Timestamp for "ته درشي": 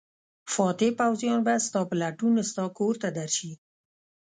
3.01-3.51